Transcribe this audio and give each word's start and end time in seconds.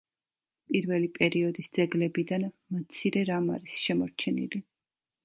პირველი 0.69 1.09
პერიოდის 1.19 1.69
ძეგლებიდან 1.77 2.45
მცირე 2.79 3.23
რამ 3.29 3.53
არის 3.59 3.77
შემორჩენილი. 3.83 4.63